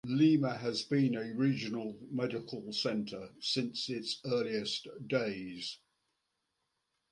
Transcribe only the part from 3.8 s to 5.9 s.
its earliest days.